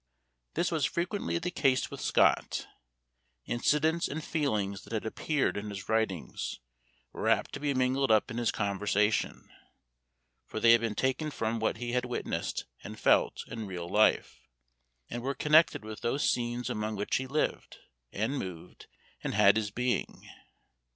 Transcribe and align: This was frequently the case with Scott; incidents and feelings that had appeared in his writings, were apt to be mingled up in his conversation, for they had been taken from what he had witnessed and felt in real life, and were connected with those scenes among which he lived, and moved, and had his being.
This 0.55 0.71
was 0.71 0.83
frequently 0.85 1.37
the 1.37 1.51
case 1.51 1.91
with 1.91 2.01
Scott; 2.01 2.65
incidents 3.45 4.07
and 4.07 4.23
feelings 4.23 4.81
that 4.81 4.93
had 4.93 5.05
appeared 5.05 5.55
in 5.57 5.69
his 5.69 5.87
writings, 5.89 6.59
were 7.13 7.29
apt 7.29 7.53
to 7.53 7.59
be 7.59 7.75
mingled 7.75 8.09
up 8.09 8.31
in 8.31 8.39
his 8.39 8.49
conversation, 8.49 9.51
for 10.47 10.59
they 10.59 10.71
had 10.71 10.81
been 10.81 10.95
taken 10.95 11.29
from 11.29 11.59
what 11.59 11.77
he 11.77 11.91
had 11.91 12.05
witnessed 12.05 12.65
and 12.83 12.99
felt 12.99 13.43
in 13.47 13.67
real 13.67 13.87
life, 13.87 14.39
and 15.07 15.21
were 15.21 15.35
connected 15.35 15.85
with 15.85 16.01
those 16.01 16.27
scenes 16.27 16.67
among 16.67 16.95
which 16.95 17.17
he 17.17 17.27
lived, 17.27 17.77
and 18.11 18.39
moved, 18.39 18.87
and 19.23 19.35
had 19.35 19.55
his 19.55 19.69
being. 19.69 20.27